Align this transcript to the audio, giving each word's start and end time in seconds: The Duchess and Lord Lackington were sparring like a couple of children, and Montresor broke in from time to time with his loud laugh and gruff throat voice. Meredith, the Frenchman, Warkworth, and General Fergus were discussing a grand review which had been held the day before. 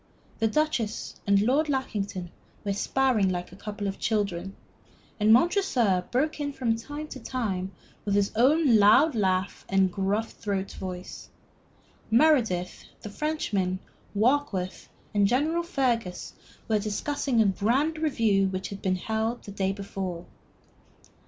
The 0.39 0.47
Duchess 0.47 1.17
and 1.27 1.39
Lord 1.43 1.69
Lackington 1.69 2.31
were 2.65 2.73
sparring 2.73 3.29
like 3.29 3.51
a 3.51 3.55
couple 3.55 3.85
of 3.85 3.99
children, 3.99 4.55
and 5.19 5.31
Montresor 5.31 6.05
broke 6.09 6.39
in 6.39 6.53
from 6.53 6.75
time 6.75 7.07
to 7.09 7.19
time 7.19 7.71
with 8.03 8.15
his 8.15 8.35
loud 8.35 9.13
laugh 9.13 9.63
and 9.69 9.91
gruff 9.93 10.31
throat 10.31 10.71
voice. 10.71 11.29
Meredith, 12.09 12.85
the 13.01 13.11
Frenchman, 13.11 13.77
Warkworth, 14.15 14.87
and 15.13 15.27
General 15.27 15.61
Fergus 15.61 16.33
were 16.67 16.79
discussing 16.79 17.39
a 17.39 17.45
grand 17.45 17.99
review 17.99 18.47
which 18.47 18.69
had 18.69 18.81
been 18.81 18.95
held 18.95 19.43
the 19.43 19.51
day 19.51 19.71
before. 19.71 20.25